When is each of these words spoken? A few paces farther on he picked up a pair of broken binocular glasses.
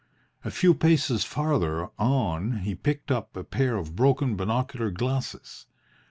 A 0.43 0.49
few 0.49 0.73
paces 0.73 1.23
farther 1.23 1.89
on 1.99 2.61
he 2.61 2.73
picked 2.73 3.11
up 3.11 3.37
a 3.37 3.43
pair 3.43 3.77
of 3.77 3.95
broken 3.95 4.35
binocular 4.35 4.89
glasses. 4.89 5.67